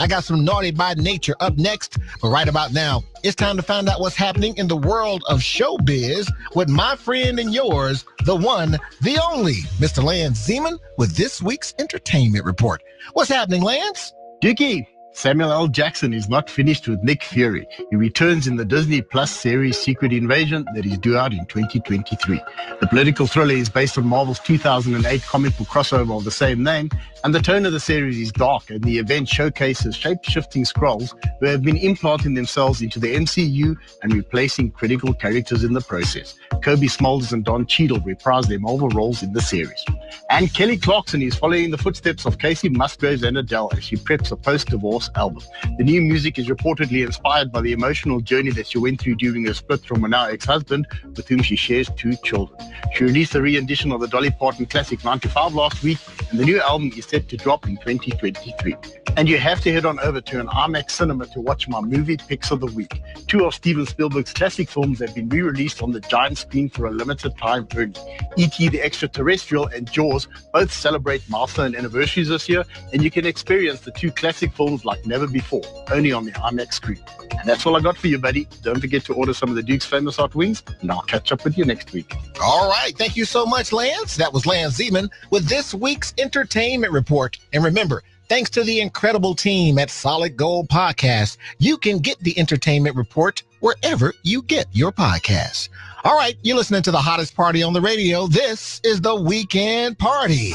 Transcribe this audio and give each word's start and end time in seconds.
I 0.00 0.06
got 0.06 0.24
some 0.24 0.46
naughty 0.46 0.70
by 0.70 0.94
nature 0.94 1.36
up 1.40 1.58
next, 1.58 1.98
but 2.22 2.30
right 2.30 2.48
about 2.48 2.72
now, 2.72 3.02
it's 3.22 3.36
time 3.36 3.58
to 3.58 3.62
find 3.62 3.86
out 3.86 4.00
what's 4.00 4.16
happening 4.16 4.56
in 4.56 4.66
the 4.66 4.76
world 4.76 5.22
of 5.28 5.40
showbiz 5.40 6.26
with 6.54 6.70
my 6.70 6.96
friend 6.96 7.38
and 7.38 7.52
yours, 7.52 8.06
the 8.24 8.34
one, 8.34 8.78
the 9.02 9.20
only, 9.30 9.56
Mr. 9.78 10.02
Lance 10.02 10.48
Zeman, 10.48 10.78
with 10.96 11.16
this 11.16 11.42
week's 11.42 11.74
entertainment 11.78 12.46
report. 12.46 12.82
What's 13.12 13.28
happening, 13.28 13.60
Lance? 13.60 14.14
Dickie, 14.40 14.88
Samuel 15.12 15.52
L. 15.52 15.68
Jackson 15.68 16.14
is 16.14 16.28
not 16.28 16.48
finished 16.48 16.86
with 16.86 17.02
Nick 17.02 17.24
Fury. 17.24 17.66
He 17.90 17.96
returns 17.96 18.46
in 18.46 18.56
the 18.56 18.64
Disney 18.64 19.02
Plus 19.02 19.30
series 19.30 19.76
Secret 19.76 20.12
Invasion 20.12 20.64
that 20.74 20.86
is 20.86 20.98
due 20.98 21.16
out 21.16 21.32
in 21.32 21.44
2023. 21.46 22.40
The 22.80 22.86
political 22.86 23.26
thriller 23.26 23.54
is 23.54 23.68
based 23.68 23.98
on 23.98 24.06
Marvel's 24.06 24.38
2008 24.38 25.22
comic 25.22 25.58
book 25.58 25.66
crossover 25.66 26.16
of 26.16 26.24
the 26.24 26.30
same 26.30 26.62
name, 26.62 26.90
and 27.24 27.34
the 27.34 27.42
tone 27.42 27.66
of 27.66 27.72
the 27.72 27.80
series 27.80 28.18
is 28.18 28.30
dark, 28.32 28.70
and 28.70 28.82
the 28.84 28.98
event 28.98 29.28
showcases 29.28 29.96
shape-shifting 29.96 30.64
Skrulls 30.64 31.12
who 31.40 31.46
have 31.46 31.62
been 31.62 31.76
implanting 31.76 32.34
themselves 32.34 32.80
into 32.80 33.00
the 33.00 33.14
MCU 33.14 33.76
and 34.02 34.14
replacing 34.14 34.70
critical 34.70 35.12
characters 35.12 35.64
in 35.64 35.72
the 35.72 35.80
process. 35.80 36.36
Cobie 36.62 36.88
Smulders 36.88 37.32
and 37.32 37.44
Don 37.44 37.66
Cheadle 37.66 38.00
reprise 38.00 38.46
their 38.46 38.60
Marvel 38.60 38.88
roles 38.90 39.22
in 39.22 39.32
the 39.32 39.42
series. 39.42 39.84
And 40.30 40.52
Kelly 40.52 40.76
Clarkson 40.76 41.22
is 41.22 41.34
following 41.34 41.70
the 41.70 41.78
footsteps 41.78 42.24
of 42.24 42.38
Kacey 42.38 42.70
Musgraves 42.70 43.22
and 43.22 43.38
Adele 43.38 43.70
as 43.72 43.84
she 43.84 43.96
preps 43.96 44.32
a 44.32 44.36
post-divorce 44.36 45.10
album. 45.16 45.42
The 45.78 45.84
new 45.84 46.00
music 46.02 46.38
is 46.38 46.48
reportedly 46.48 47.04
inspired 47.04 47.52
by 47.52 47.60
the 47.60 47.72
emotional 47.72 48.20
journey 48.20 48.50
that 48.52 48.68
she 48.68 48.78
went 48.78 49.00
through 49.00 49.16
during 49.16 49.46
her 49.46 49.54
split 49.54 49.84
from 49.84 50.02
her 50.02 50.08
now 50.08 50.26
ex-husband, 50.26 50.86
with 51.16 51.28
whom 51.28 51.42
she 51.42 51.56
shares 51.56 51.90
two 51.96 52.14
children. 52.24 52.58
She 52.94 53.04
released 53.04 53.34
a 53.34 53.42
re-edition 53.42 53.92
of 53.92 54.00
the 54.00 54.08
Dolly 54.08 54.30
Parton 54.30 54.66
classic 54.66 55.04
95 55.04 55.54
last 55.54 55.82
week, 55.82 55.98
and 56.30 56.38
the 56.38 56.44
new 56.44 56.60
album 56.60 56.92
is 56.96 57.06
set 57.06 57.28
to 57.28 57.36
drop 57.36 57.66
in 57.66 57.76
2023. 57.78 58.76
And 59.16 59.28
you 59.28 59.38
have 59.38 59.60
to 59.62 59.72
head 59.72 59.84
on 59.84 59.98
over 60.00 60.20
to 60.20 60.40
an 60.40 60.46
IMAX 60.46 60.92
cinema 60.92 61.26
to 61.26 61.40
watch 61.40 61.68
my 61.68 61.80
movie 61.80 62.16
picks 62.16 62.50
of 62.50 62.60
the 62.60 62.66
week. 62.66 63.02
Two 63.26 63.44
of 63.44 63.54
Steven 63.54 63.84
Spielberg's 63.84 64.32
classic 64.32 64.68
films 64.68 65.00
have 65.00 65.14
been 65.14 65.28
re-released 65.28 65.82
on 65.82 65.90
the 65.90 66.00
giant 66.00 66.38
screen 66.38 66.68
for 66.68 66.86
a 66.86 66.90
limited 66.90 67.36
time 67.36 67.66
only. 67.76 67.98
E.T. 68.36 68.68
the 68.68 68.80
Extraterrestrial 68.80 69.66
and 69.66 69.90
Jaws 69.90 70.28
both 70.52 70.72
celebrate 70.72 71.28
milestone 71.28 71.74
anniversaries 71.74 72.28
this 72.28 72.48
year, 72.48 72.64
and 72.92 73.02
you 73.02 73.10
can 73.10 73.26
experience 73.26 73.80
the 73.80 73.90
two 73.90 74.12
classic 74.12 74.52
films 74.52 74.84
like 74.84 75.04
never 75.06 75.26
before, 75.26 75.62
only 75.90 76.12
on 76.12 76.24
the 76.24 76.32
IMAX 76.32 76.74
screen. 76.74 77.02
And 77.38 77.48
that's 77.48 77.64
all 77.66 77.76
I 77.76 77.80
got 77.80 77.96
for 77.96 78.08
you, 78.08 78.18
buddy. 78.18 78.46
Don't 78.62 78.80
forget 78.80 79.04
to 79.04 79.14
order 79.14 79.32
some 79.32 79.48
of 79.48 79.54
the 79.54 79.62
Duke's 79.62 79.86
famous 79.86 80.16
hot 80.16 80.34
wings, 80.34 80.62
and 80.80 80.90
I'll 80.90 81.02
catch 81.02 81.32
up 81.32 81.44
with 81.44 81.56
you 81.56 81.64
next 81.64 81.92
week. 81.92 82.14
All 82.42 82.68
right. 82.68 82.96
Thank 82.96 83.16
you 83.16 83.24
so 83.24 83.46
much, 83.46 83.72
Lance. 83.72 84.16
That 84.16 84.32
was 84.32 84.46
Lance 84.46 84.78
Zeman 84.78 85.10
with 85.30 85.48
this 85.48 85.74
week's 85.74 86.12
entertainment 86.20 86.92
report. 86.92 87.38
And 87.52 87.64
remember, 87.64 88.02
thanks 88.28 88.50
to 88.50 88.62
the 88.62 88.80
incredible 88.80 89.34
team 89.34 89.78
at 89.78 89.90
Solid 89.90 90.36
Gold 90.36 90.68
Podcast, 90.68 91.36
you 91.58 91.76
can 91.76 91.98
get 91.98 92.18
the 92.20 92.38
entertainment 92.38 92.96
report 92.96 93.42
wherever 93.60 94.12
you 94.22 94.42
get 94.42 94.66
your 94.72 94.92
podcasts. 94.92 95.68
All 96.04 96.16
right, 96.16 96.36
you're 96.42 96.56
listening 96.56 96.82
to 96.82 96.90
the 96.90 96.98
hottest 96.98 97.34
party 97.36 97.62
on 97.62 97.72
the 97.72 97.80
radio. 97.80 98.26
This 98.26 98.80
is 98.84 99.00
the 99.00 99.14
weekend 99.14 99.98
party. 99.98 100.52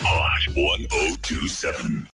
Hot 0.00 0.54
1027. 0.54 2.06